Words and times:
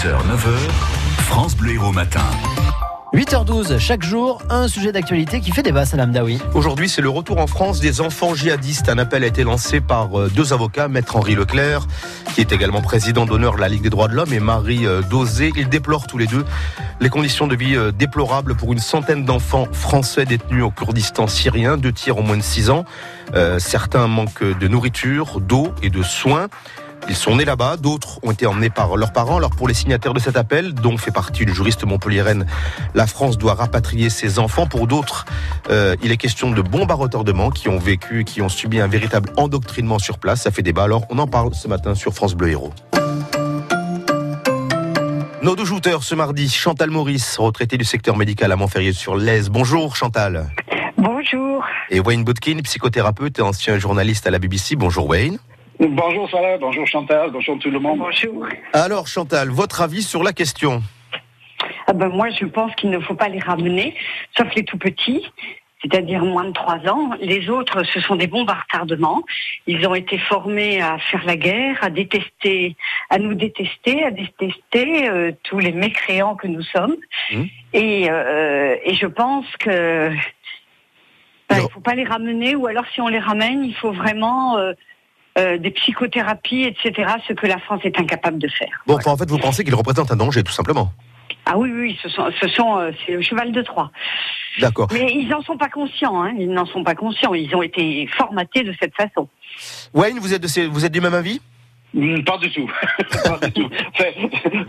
6h, 0.00 0.12
9h, 0.12 1.24
France 1.24 1.54
Bleu 1.54 1.74
Héros 1.74 1.92
Matin. 1.92 2.24
8h12, 3.12 3.78
chaque 3.78 4.02
jour, 4.02 4.40
un 4.48 4.66
sujet 4.66 4.92
d'actualité 4.92 5.40
qui 5.40 5.50
fait 5.50 5.62
débat, 5.62 5.84
Salam 5.84 6.10
Daoui. 6.10 6.38
Aujourd'hui, 6.54 6.88
c'est 6.88 7.02
le 7.02 7.10
retour 7.10 7.36
en 7.36 7.46
France 7.46 7.80
des 7.80 8.00
enfants 8.00 8.34
djihadistes. 8.34 8.88
Un 8.88 8.96
appel 8.96 9.24
a 9.24 9.26
été 9.26 9.44
lancé 9.44 9.82
par 9.82 10.18
euh, 10.18 10.30
deux 10.34 10.54
avocats, 10.54 10.88
Maître 10.88 11.16
Henri 11.16 11.34
Leclerc, 11.34 11.86
qui 12.34 12.40
est 12.40 12.50
également 12.50 12.80
président 12.80 13.26
d'honneur 13.26 13.56
de 13.56 13.60
la 13.60 13.68
Ligue 13.68 13.82
des 13.82 13.90
droits 13.90 14.08
de 14.08 14.14
l'homme, 14.14 14.32
et 14.32 14.40
Marie 14.40 14.86
euh, 14.86 15.02
Dosé. 15.02 15.52
Ils 15.54 15.68
déplorent 15.68 16.06
tous 16.06 16.16
les 16.16 16.26
deux 16.26 16.46
les 17.00 17.10
conditions 17.10 17.46
de 17.46 17.54
vie 17.54 17.76
euh, 17.76 17.92
déplorables 17.92 18.54
pour 18.54 18.72
une 18.72 18.78
centaine 18.78 19.26
d'enfants 19.26 19.68
français 19.70 20.24
détenus 20.24 20.64
au 20.64 20.70
Kurdistan 20.70 21.26
syrien, 21.26 21.76
deux 21.76 21.92
tirs 21.92 22.16
en 22.16 22.22
moins 22.22 22.38
de 22.38 22.42
six 22.42 22.70
ans. 22.70 22.86
certains 23.58 24.06
manquent 24.06 24.58
de 24.58 24.66
nourriture, 24.66 25.40
d'eau 25.40 25.74
et 25.82 25.90
de 25.90 26.02
soins. 26.02 26.48
Ils 27.08 27.16
sont 27.16 27.36
nés 27.36 27.44
là-bas, 27.44 27.76
d'autres 27.76 28.20
ont 28.22 28.30
été 28.30 28.46
emmenés 28.46 28.70
par 28.70 28.96
leurs 28.96 29.12
parents. 29.12 29.38
Alors 29.38 29.50
pour 29.50 29.66
les 29.66 29.74
signataires 29.74 30.14
de 30.14 30.20
cet 30.20 30.36
appel, 30.36 30.74
dont 30.74 30.96
fait 30.96 31.10
partie 31.10 31.44
le 31.44 31.52
juriste 31.52 31.84
montpelliéraine, 31.84 32.46
la 32.94 33.06
France 33.06 33.38
doit 33.38 33.54
rapatrier 33.54 34.10
ses 34.10 34.38
enfants. 34.38 34.66
Pour 34.66 34.86
d'autres, 34.86 35.24
euh, 35.70 35.96
il 36.02 36.12
est 36.12 36.16
question 36.16 36.50
de 36.50 36.62
bombes 36.62 36.90
à 36.90 36.94
retardement 36.94 37.50
qui 37.50 37.68
ont 37.68 37.78
vécu, 37.78 38.24
qui 38.24 38.42
ont 38.42 38.48
subi 38.48 38.80
un 38.80 38.86
véritable 38.86 39.30
endoctrinement 39.36 39.98
sur 39.98 40.18
place. 40.18 40.42
Ça 40.42 40.50
fait 40.50 40.62
débat. 40.62 40.84
Alors 40.84 41.04
on 41.10 41.18
en 41.18 41.26
parle 41.26 41.54
ce 41.54 41.68
matin 41.68 41.94
sur 41.94 42.12
France 42.14 42.34
Bleu 42.34 42.50
Héros. 42.50 42.72
Nos 45.42 45.56
deux 45.56 45.64
shooters 45.64 46.02
ce 46.02 46.14
mardi, 46.14 46.50
Chantal 46.50 46.90
Maurice, 46.90 47.38
retraitée 47.38 47.78
du 47.78 47.84
secteur 47.84 48.16
médical 48.16 48.52
à 48.52 48.56
Montferrier 48.56 48.92
sur 48.92 49.16
l'Aise. 49.16 49.48
Bonjour 49.48 49.96
Chantal. 49.96 50.50
Bonjour. 50.98 51.64
Et 51.88 51.98
Wayne 51.98 52.24
Bootkin, 52.24 52.58
psychothérapeute 52.62 53.38
et 53.38 53.42
ancien 53.42 53.78
journaliste 53.78 54.26
à 54.26 54.30
la 54.30 54.38
BBC. 54.38 54.76
Bonjour 54.76 55.08
Wayne. 55.08 55.38
Bonjour 55.80 56.28
Salah, 56.30 56.58
bonjour 56.58 56.86
Chantal, 56.86 57.30
bonjour 57.30 57.58
tout 57.58 57.70
le 57.70 57.78
monde. 57.78 58.00
Bonjour. 58.00 58.46
Alors 58.74 59.06
Chantal, 59.06 59.48
votre 59.48 59.80
avis 59.80 60.02
sur 60.02 60.22
la 60.22 60.34
question 60.34 60.82
ah 61.86 61.94
ben 61.94 62.08
Moi 62.10 62.28
je 62.38 62.44
pense 62.44 62.74
qu'il 62.74 62.90
ne 62.90 63.00
faut 63.00 63.14
pas 63.14 63.28
les 63.28 63.38
ramener, 63.38 63.96
sauf 64.36 64.54
les 64.54 64.62
tout 64.62 64.76
petits, 64.76 65.24
c'est-à-dire 65.80 66.22
moins 66.22 66.44
de 66.44 66.52
3 66.52 66.86
ans. 66.86 67.12
Les 67.22 67.48
autres, 67.48 67.82
ce 67.84 67.98
sont 68.00 68.16
des 68.16 68.26
bombes 68.26 68.50
à 68.50 68.58
retardement. 68.60 69.22
Ils 69.66 69.88
ont 69.88 69.94
été 69.94 70.18
formés 70.18 70.82
à 70.82 70.98
faire 70.98 71.24
la 71.24 71.36
guerre, 71.36 71.78
à 71.80 71.88
détester, 71.88 72.76
à 73.08 73.18
nous 73.18 73.32
détester, 73.32 74.04
à 74.04 74.10
détester 74.10 75.08
euh, 75.08 75.32
tous 75.44 75.60
les 75.60 75.72
mécréants 75.72 76.36
que 76.36 76.46
nous 76.46 76.62
sommes. 76.62 76.96
Mmh. 77.32 77.42
Et, 77.72 78.10
euh, 78.10 78.76
et 78.84 78.94
je 78.96 79.06
pense 79.06 79.46
que 79.58 80.10
ben, 81.48 81.56
il 81.56 81.62
ne 81.62 81.68
faut 81.68 81.80
pas 81.80 81.94
les 81.94 82.04
ramener, 82.04 82.54
ou 82.54 82.66
alors 82.66 82.84
si 82.92 83.00
on 83.00 83.08
les 83.08 83.18
ramène, 83.18 83.64
il 83.64 83.74
faut 83.74 83.92
vraiment... 83.92 84.58
Euh, 84.58 84.74
euh, 85.38 85.58
des 85.58 85.70
psychothérapies, 85.70 86.64
etc., 86.64 87.12
ce 87.26 87.32
que 87.32 87.46
la 87.46 87.58
France 87.58 87.80
est 87.84 87.98
incapable 87.98 88.38
de 88.38 88.48
faire. 88.48 88.82
Bon, 88.86 88.98
en 89.04 89.16
fait, 89.16 89.28
vous 89.30 89.38
pensez 89.38 89.64
qu'il 89.64 89.74
représente 89.74 90.10
un 90.10 90.16
danger, 90.16 90.42
tout 90.42 90.52
simplement 90.52 90.92
ah 91.46 91.56
oui, 91.56 91.72
oui, 91.72 91.98
ce 92.02 92.08
sont, 92.08 92.30
ce 92.40 92.48
sont, 92.48 92.78
euh, 92.78 92.90
c'est 93.04 93.12
le 93.12 93.22
cheval 93.22 93.50
de 93.50 93.62
Troie. 93.62 93.90
D'accord. 94.60 94.88
Mais 94.92 95.10
ils 95.12 95.26
n'en 95.28 95.42
sont 95.42 95.56
pas 95.56 95.68
conscients. 95.68 96.22
Hein. 96.22 96.34
Ils 96.38 96.50
n'en 96.50 96.66
sont 96.66 96.84
pas 96.84 96.94
conscients. 96.94 97.34
Ils 97.34 97.54
ont 97.56 97.62
été 97.62 98.06
formatés 98.08 98.62
de 98.62 98.74
cette 98.78 98.94
façon. 98.94 99.28
Wayne, 99.94 100.18
vous 100.20 100.34
êtes, 100.34 100.42
de 100.42 100.68
vous 100.68 100.84
êtes 100.84 100.92
du 100.92 101.00
même 101.00 101.14
avis? 101.14 101.40
Hmm, 101.94 102.22
Pas 102.22 102.36
du 102.38 102.52
tout. 102.52 102.70
pas 103.24 103.48
du 103.48 103.52
tout. 103.52 103.70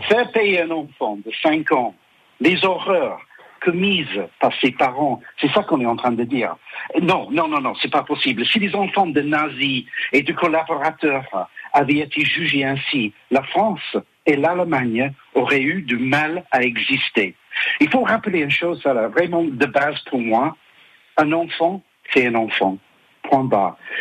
faire 0.08 0.32
payer 0.32 0.62
un 0.62 0.70
enfant 0.70 1.18
de 1.24 1.30
5 1.42 1.70
ans 1.72 1.94
les 2.40 2.64
horreurs 2.64 3.20
commises 3.64 4.22
par 4.40 4.52
ses 4.60 4.72
parents. 4.72 5.20
C'est 5.40 5.50
ça 5.52 5.62
qu'on 5.62 5.80
est 5.80 5.86
en 5.86 5.96
train 5.96 6.12
de 6.12 6.24
dire. 6.24 6.56
Non, 7.00 7.28
non, 7.30 7.48
non, 7.48 7.60
non, 7.60 7.74
c'est 7.80 7.90
pas 7.90 8.02
possible. 8.02 8.44
Si 8.46 8.58
les 8.58 8.74
enfants 8.74 9.06
de 9.06 9.20
nazis 9.20 9.84
et 10.12 10.22
de 10.22 10.32
collaborateurs 10.32 11.48
avaient 11.72 11.98
été 11.98 12.24
jugés 12.24 12.64
ainsi, 12.64 13.12
la 13.30 13.42
France 13.42 13.96
et 14.26 14.36
l'Allemagne 14.36 15.12
auraient 15.34 15.62
eu 15.62 15.82
du 15.82 15.96
mal 15.96 16.44
à 16.50 16.62
exister. 16.62 17.34
Il 17.80 17.88
faut 17.90 18.02
rappeler 18.02 18.40
une 18.40 18.50
chose, 18.50 18.82
vraiment 18.84 19.44
de 19.44 19.66
base 19.66 19.98
pour 20.10 20.20
moi. 20.20 20.56
Un 21.16 21.32
enfant, 21.32 21.82
c'est 22.12 22.26
un 22.26 22.34
enfant. 22.34 22.78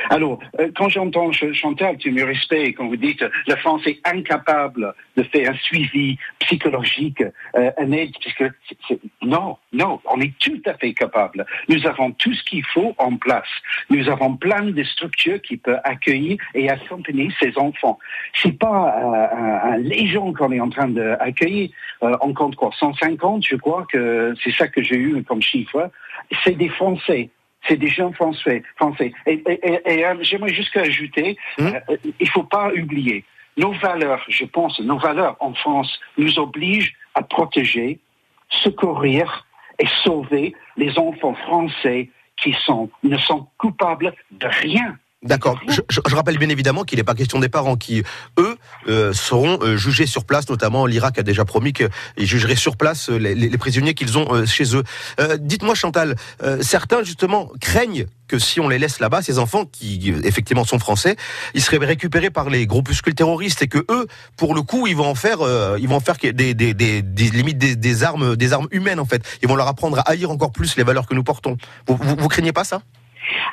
Alors, 0.10 0.40
euh, 0.60 0.70
quand 0.76 0.90
j'entends 0.90 1.32
Chantal, 1.32 1.98
tu 1.98 2.12
me 2.12 2.24
respectes, 2.24 2.78
quand 2.78 2.88
vous 2.88 2.98
dites 2.98 3.24
la 3.48 3.56
France 3.58 3.82
est 3.86 4.00
incapable 4.06 4.94
de 5.16 5.24
faire 5.24 5.52
un 5.52 5.56
suivi 5.56 6.18
psychologique, 6.40 7.24
euh, 7.56 7.72
un 7.78 7.92
aide, 7.92 8.12
non, 9.22 9.58
non, 9.72 10.00
on 10.06 10.20
est 10.20 10.34
tout 10.40 10.62
à 10.66 10.74
fait 10.74 10.94
capable. 10.94 11.46
Nous 11.70 11.86
avons 11.88 12.12
tout 12.12 12.34
ce 12.34 12.44
qu'il 12.44 12.66
faut 12.66 12.94
en 12.98 13.16
place. 13.16 13.48
Nous 13.90 14.10
avons 14.10 14.36
plein 14.36 14.64
de 14.64 14.84
structures 14.84 15.42
qui 15.42 15.58
peuvent 15.58 15.80
accueillir 15.84 16.38
et 16.54 16.70
accompagner 16.70 17.30
ces 17.40 17.58
enfants. 17.58 18.00
C'est 18.34 18.58
pas 18.58 18.96
euh, 18.98 19.74
un, 19.74 19.78
légion 19.78 20.34
qu'on 20.34 20.52
est 20.52 20.60
en 20.60 20.70
train 20.70 20.90
d'accueillir. 20.90 21.70
Euh, 22.04 22.18
on 22.22 22.34
compte 22.34 22.56
quoi? 22.56 22.72
150, 22.78 23.46
je 23.46 23.56
crois 23.56 23.86
que 23.92 24.34
c'est 24.44 24.52
ça 24.52 24.68
que 24.68 24.82
j'ai 24.82 24.98
eu 24.98 25.24
comme 25.24 25.42
chiffre. 25.42 25.90
C'est 26.44 26.58
des 26.58 26.70
Français 26.70 27.30
c'est 27.68 27.78
des 27.78 27.90
gens 27.90 28.12
français. 28.12 28.64
français. 28.76 29.14
Et, 29.26 29.44
euh, 30.06 30.16
j'aimerais 30.22 30.54
juste 30.54 30.76
ajouter, 30.76 31.38
hmm? 31.58 31.68
euh, 31.68 31.98
il 32.04 32.14
ne 32.20 32.26
faut 32.28 32.44
pas 32.44 32.72
oublier, 32.74 33.24
nos 33.58 33.74
valeurs, 33.74 34.24
je 34.28 34.46
pense, 34.46 34.80
nos 34.80 34.98
valeurs 34.98 35.36
en 35.40 35.54
France 35.54 36.00
nous 36.18 36.40
obligent 36.40 36.94
à 37.16 37.22
protéger, 37.22 38.00
secourir 38.50 39.46
et 39.80 39.88
sauver 40.04 40.54
les 40.78 40.98
enfants 40.98 41.36
français 41.36 42.10
qui 42.38 42.54
sont, 42.66 42.90
ne 43.04 43.18
sont 43.18 43.48
coupables 43.58 44.14
de 44.32 44.48
rien. 44.48 44.98
D'accord. 45.24 45.60
Je, 45.68 45.82
je, 45.88 46.16
rappelle 46.16 46.40
bien 46.40 46.50
évidemment 46.50 46.84
qu'il 46.84 46.98
n'est 46.98 47.04
pas 47.04 47.14
question 47.14 47.38
des 47.38 47.48
parents 47.48 47.76
qui, 47.76 48.02
eux, 48.40 48.58
euh, 48.88 49.14
seront 49.14 49.60
euh, 49.62 49.78
jugés 49.78 50.08
sur 50.08 50.26
place. 50.26 50.50
Notamment, 50.50 50.88
l'Irak 50.88 51.20
a 51.20 51.22
déjà 51.22 51.46
promis 51.46 51.74
qu'ils 51.74 51.90
jugeraient 52.18 52.56
sur 52.56 52.76
place 52.76 53.12
euh, 53.12 53.18
les, 53.18 53.36
les 53.36 53.58
prisonniers 53.60 53.94
qu'ils 53.94 54.18
ont 54.18 54.46
chez 54.48 54.76
eux. 54.76 54.84
Dites-moi, 55.40 55.76
Chantal, 55.76 56.16
certains 56.62 57.04
justement 57.04 57.52
craignent 57.60 58.08
que 58.28 58.40
si 58.40 58.60
on 58.60 58.68
les 58.68 58.80
laisse 58.80 59.00
là-bas, 59.00 59.22
ces 59.22 59.38
enfants 59.38 59.66
qui 59.66 60.14
effectivement 60.24 60.64
sont 60.64 60.80
français, 60.80 61.16
ils 61.54 61.62
seraient 61.62 61.78
récupérés 61.86 62.30
par 62.30 62.50
les 62.50 62.66
groupuscules 62.66 63.14
terroristes 63.14 63.62
et 63.62 63.68
que 63.68 63.86
eux, 63.90 64.08
pour 64.38 64.56
le 64.56 64.62
coup, 64.62 64.88
ils 64.88 64.96
vont 64.96 65.06
en 65.06 65.16
faire, 65.16 65.40
ils 65.78 65.88
vont 65.88 65.98
en 65.98 66.00
faire 66.00 66.16
des, 66.18 66.32
des, 66.32 66.74
des, 66.74 66.74
des 66.74 67.30
limites 67.30 67.58
des, 67.58 67.76
des, 67.76 68.04
armes, 68.04 68.36
des 68.36 68.54
armes 68.54 68.68
humaines 68.72 69.00
en 69.00 69.06
fait. 69.06 69.24
Ils 69.44 69.50
vont 69.50 69.56
leur 69.56 69.68
apprendre 69.68 70.00
à 70.00 70.10
haïr 70.10 70.32
encore 70.32 70.52
plus 70.52 70.76
les 70.78 70.84
valeurs 70.84 71.06
que 71.06 71.14
nous 71.14 71.24
portons. 71.24 71.58
Vous, 71.88 71.98
vous, 72.02 72.16
vous 72.18 72.28
craignez 72.28 72.54
pas 72.54 72.64
ça? 72.64 72.82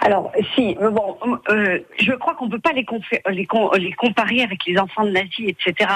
Alors, 0.00 0.32
si, 0.54 0.74
bon, 0.74 1.16
euh, 1.50 1.80
je 1.98 2.12
crois 2.12 2.34
qu'on 2.34 2.46
ne 2.46 2.50
peut 2.50 2.58
pas 2.58 2.72
les, 2.72 2.86
les, 3.30 3.46
les, 3.78 3.92
comparer 3.92 4.42
avec 4.42 4.64
les 4.66 4.78
enfants 4.78 5.04
de 5.04 5.10
nazis, 5.10 5.48
etc. 5.48 5.90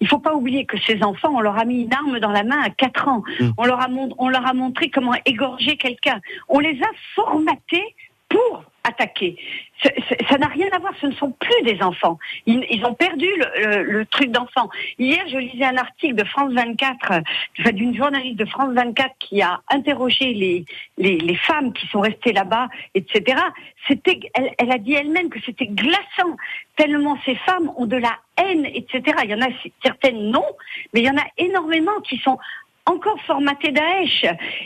Il 0.00 0.04
ne 0.04 0.08
faut 0.08 0.18
pas 0.18 0.34
oublier 0.34 0.64
que 0.64 0.78
ces 0.78 1.02
enfants, 1.02 1.32
on 1.34 1.40
leur 1.40 1.58
a 1.58 1.64
mis 1.64 1.82
une 1.82 1.92
arme 1.92 2.18
dans 2.20 2.32
la 2.32 2.44
main 2.44 2.60
à 2.62 2.70
4 2.70 3.08
ans. 3.08 3.22
Mm. 3.40 3.50
On, 3.58 3.64
leur 3.64 3.80
a 3.80 3.88
on 4.18 4.28
leur 4.28 4.46
a 4.46 4.54
montré 4.54 4.90
comment 4.90 5.14
égorger 5.24 5.76
quelqu'un. 5.76 6.20
On 6.48 6.58
les 6.58 6.80
a 6.82 6.90
formatés 7.14 7.94
pour 8.28 8.64
attaquer. 8.84 9.36
Ça 9.82 10.38
n'a 10.38 10.46
rien 10.46 10.68
à 10.72 10.78
voir, 10.78 10.92
ce 11.00 11.06
ne 11.06 11.12
sont 11.12 11.32
plus 11.32 11.62
des 11.64 11.82
enfants. 11.82 12.18
Ils, 12.46 12.84
ont 12.84 12.94
perdu 12.94 13.26
le, 13.58 14.04
truc 14.06 14.30
d'enfant. 14.30 14.68
Hier, 14.98 15.20
je 15.28 15.36
lisais 15.36 15.64
un 15.64 15.76
article 15.76 16.14
de 16.14 16.24
France 16.24 16.52
24, 16.52 17.72
d'une 17.72 17.94
journaliste 17.94 18.38
de 18.38 18.46
France 18.46 18.72
24 18.74 19.14
qui 19.18 19.42
a 19.42 19.60
interrogé 19.68 20.32
les, 20.32 20.64
les, 20.98 21.36
femmes 21.36 21.72
qui 21.72 21.86
sont 21.88 22.00
restées 22.00 22.32
là-bas, 22.32 22.68
etc. 22.94 23.38
C'était, 23.86 24.18
elle, 24.34 24.50
elle 24.58 24.72
a 24.72 24.78
dit 24.78 24.94
elle-même 24.94 25.28
que 25.28 25.38
c'était 25.44 25.66
glaçant, 25.66 26.36
tellement 26.76 27.18
ces 27.24 27.34
femmes 27.36 27.70
ont 27.76 27.86
de 27.86 27.96
la 27.96 28.16
haine, 28.38 28.66
etc. 28.66 29.02
Il 29.24 29.30
y 29.30 29.34
en 29.34 29.42
a 29.42 29.48
certaines 29.82 30.30
non, 30.30 30.44
mais 30.92 31.00
il 31.00 31.06
y 31.06 31.10
en 31.10 31.16
a 31.16 31.26
énormément 31.38 32.00
qui 32.02 32.18
sont 32.18 32.38
encore 32.86 33.20
formatées 33.26 33.72
Daesh. 33.72 34.24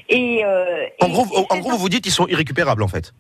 Et, 0.09 0.45
euh, 0.45 0.87
en 1.01 1.09
gros, 1.09 1.47
en 1.51 1.59
gros, 1.59 1.77
vous 1.77 1.89
dites 1.89 2.05
qu'ils 2.05 2.13
sont 2.13 2.29
irrécupérables, 2.29 2.83
en 2.83 2.89
fait 2.89 3.13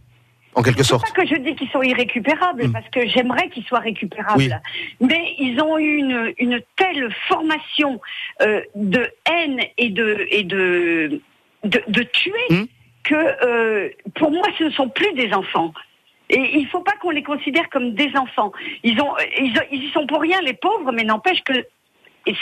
en 0.55 0.63
quelque 0.63 0.83
sorte. 0.83 1.05
C'est 1.07 1.15
pas 1.15 1.23
que 1.23 1.29
je 1.29 1.41
dis 1.41 1.55
qu'ils 1.55 1.71
sont 1.71 1.83
irrécupérables, 1.83 2.67
hmm. 2.67 2.73
parce 2.73 2.89
que 2.91 3.07
j'aimerais 3.07 3.49
qu'ils 3.51 3.65
soient 3.65 3.81
récupérables. 3.81 4.61
Mais 5.01 5.35
ils 5.39 5.61
ont 5.61 5.79
eu 5.79 5.97
une, 5.97 6.35
une 6.39 6.61
telle 6.77 7.13
formation 7.29 8.01
euh, 8.43 8.63
de 8.75 9.09
haine 9.31 9.61
et 9.79 9.91
de 9.91 10.27
et 10.31 10.43
de 10.43 11.21
de, 11.65 11.83
de 11.87 12.03
tuer 12.03 12.33
hmm. 12.51 12.65
que 13.05 13.15
euh, 13.15 13.89
pour 14.15 14.31
moi, 14.31 14.47
ce 14.59 14.65
ne 14.65 14.71
sont 14.71 14.89
plus 14.89 15.13
des 15.15 15.33
enfants. 15.33 15.73
Et 16.31 16.59
il 16.59 16.63
ne 16.63 16.69
faut 16.69 16.81
pas 16.81 16.95
qu'on 17.03 17.11
les 17.11 17.25
considère 17.25 17.69
comme 17.71 17.95
des 17.95 18.11
enfants. 18.17 18.53
Ils 18.85 19.01
ont, 19.01 19.13
ils, 19.41 19.53
ils 19.73 19.85
y 19.85 19.91
sont 19.91 20.07
pour 20.07 20.21
rien, 20.21 20.41
les 20.43 20.53
pauvres, 20.53 20.93
mais 20.93 21.03
n'empêche 21.03 21.43
que 21.43 21.67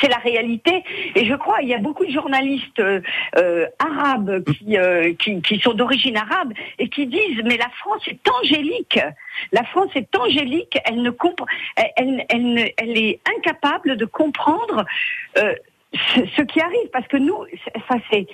c'est 0.00 0.08
la 0.08 0.18
réalité. 0.18 0.84
Et 1.14 1.24
je 1.26 1.34
crois, 1.34 1.58
il 1.62 1.68
y 1.68 1.74
a 1.74 1.78
beaucoup 1.78 2.04
de 2.04 2.10
journalistes 2.10 2.80
euh, 2.80 3.00
euh 3.36 3.66
arabes 3.78 4.44
qui, 4.44 4.76
euh, 4.76 5.14
qui, 5.14 5.40
qui, 5.42 5.60
sont 5.60 5.72
d'origine 5.72 6.16
arabe 6.16 6.52
et 6.78 6.88
qui 6.88 7.06
disent 7.06 7.42
mais 7.44 7.56
la 7.56 7.70
France 7.78 8.02
est 8.06 8.28
angélique. 8.28 8.98
La 9.52 9.64
France 9.64 9.90
est 9.94 10.14
angélique. 10.16 10.78
Elle 10.84 11.02
ne 11.02 11.10
comprend, 11.10 11.46
elle, 11.76 12.24
elle, 12.28 12.72
elle, 12.76 12.98
est 12.98 13.20
incapable 13.36 13.96
de 13.96 14.04
comprendre 14.04 14.84
euh, 15.36 15.54
ce, 16.36 16.42
qui 16.42 16.60
arrive 16.60 16.88
parce 16.92 17.06
que 17.08 17.16
nous, 17.16 17.44
ça 17.88 17.96
c'est 18.10 18.26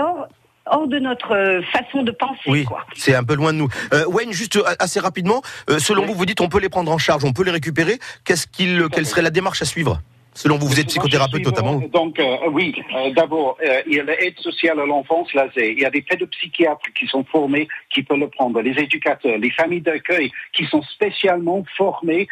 hors 0.00 0.28
hors 0.66 0.86
de 0.86 1.00
notre 1.00 1.60
façon 1.72 2.04
de 2.04 2.12
penser. 2.12 2.38
Oui, 2.46 2.64
c'est 2.94 3.16
un 3.16 3.24
peu 3.24 3.34
loin 3.34 3.52
de 3.52 3.58
nous. 3.58 3.68
Euh, 3.92 4.04
Wayne, 4.06 4.32
juste 4.32 4.56
assez 4.78 5.00
rapidement, 5.00 5.42
selon 5.78 6.06
vous, 6.06 6.14
vous 6.14 6.24
dites 6.24 6.40
on 6.40 6.48
peut 6.48 6.60
les 6.60 6.68
prendre 6.68 6.92
en 6.92 6.98
charge, 6.98 7.24
on 7.24 7.32
peut 7.32 7.42
les 7.42 7.50
récupérer. 7.50 7.98
Qu'est-ce 8.24 8.46
qu'il, 8.46 8.86
quelle 8.92 9.04
serait 9.04 9.22
la 9.22 9.30
démarche 9.30 9.60
à 9.60 9.64
suivre? 9.64 10.00
Selon 10.34 10.56
vous, 10.56 10.66
vous 10.66 10.80
êtes 10.80 10.86
psychothérapeute 10.86 11.44
notamment 11.44 11.74
Donc 11.92 12.18
euh, 12.18 12.36
oui, 12.50 12.74
euh, 12.94 13.10
d'abord, 13.10 13.58
euh, 13.62 13.82
il 13.86 13.94
y 13.94 14.00
a 14.00 14.04
l'aide 14.04 14.38
sociale 14.38 14.80
à 14.80 14.86
l'enfance, 14.86 15.32
l'ASE. 15.34 15.52
Il 15.56 15.78
y 15.78 15.84
a 15.84 15.90
des 15.90 16.00
pédopsychiatres 16.00 16.92
qui 16.98 17.06
sont 17.06 17.24
formés, 17.24 17.68
qui 17.90 18.02
peuvent 18.02 18.18
le 18.18 18.28
prendre, 18.28 18.60
les 18.62 18.78
éducateurs, 18.82 19.36
les 19.36 19.50
familles 19.50 19.82
d'accueil 19.82 20.30
qui 20.54 20.64
sont 20.64 20.82
spécialement 20.82 21.64
formés 21.76 22.28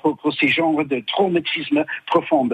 pour, 0.00 0.16
pour, 0.16 0.32
ces 0.34 0.48
genres 0.48 0.84
de 0.84 1.00
traumatisme 1.00 1.84
profond. 2.06 2.48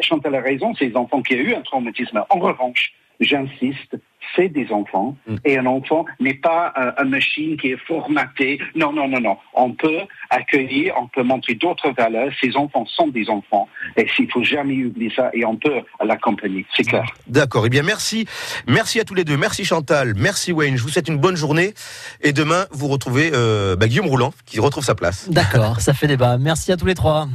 Chantal 0.00 0.34
a 0.34 0.40
raison, 0.40 0.74
ces 0.74 0.94
enfants 0.96 1.22
qui 1.22 1.34
ont 1.34 1.38
eu 1.38 1.54
un 1.54 1.62
traumatisme. 1.62 2.24
En 2.28 2.38
revanche, 2.38 2.92
j'insiste, 3.22 3.96
c'est 4.36 4.48
des 4.48 4.70
enfants 4.70 5.16
mm. 5.26 5.36
et 5.44 5.58
un 5.58 5.66
enfant 5.66 6.04
n'est 6.20 6.34
pas 6.34 6.72
une 7.02 7.10
machine 7.10 7.56
qui 7.56 7.68
est 7.68 7.86
formatée. 7.86 8.58
Non, 8.74 8.92
non, 8.92 9.08
non, 9.08 9.20
non. 9.20 9.36
On 9.54 9.72
peut 9.72 10.00
accueillir, 10.30 10.94
on 11.00 11.08
peut 11.08 11.22
montrer 11.22 11.54
d'autres 11.54 11.90
valeurs. 11.96 12.30
Ces 12.40 12.56
enfants 12.56 12.86
sont 12.86 13.08
des 13.08 13.28
enfants 13.28 13.68
et 13.96 14.06
s'il 14.14 14.30
faut 14.30 14.44
jamais 14.44 14.84
oublier 14.84 15.12
ça 15.14 15.30
et 15.34 15.44
on 15.44 15.56
peut 15.56 15.82
l'accompagner. 16.02 16.64
C'est 16.76 16.84
clair. 16.84 17.04
D'accord. 17.26 17.66
Eh 17.66 17.70
bien, 17.70 17.82
merci. 17.82 18.26
Merci 18.66 19.00
à 19.00 19.04
tous 19.04 19.14
les 19.14 19.24
deux. 19.24 19.36
Merci 19.36 19.64
Chantal. 19.64 20.14
Merci 20.16 20.52
Wayne. 20.52 20.76
Je 20.76 20.82
vous 20.82 20.88
souhaite 20.88 21.08
une 21.08 21.18
bonne 21.18 21.36
journée 21.36 21.74
et 22.22 22.32
demain 22.32 22.66
vous 22.70 22.88
retrouvez 22.88 23.30
euh, 23.34 23.76
bah, 23.76 23.88
Guillaume 23.88 24.06
Roulant 24.06 24.32
qui 24.46 24.60
retrouve 24.60 24.84
sa 24.84 24.94
place. 24.94 25.28
D'accord. 25.30 25.80
ça 25.80 25.94
fait 25.94 26.06
débat. 26.06 26.38
Merci 26.38 26.72
à 26.72 26.76
tous 26.76 26.86
les 26.86 26.94
trois. 26.94 27.28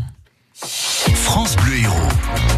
France 0.53 1.55
Bleu 1.57 1.77
Héros. 1.83 2.56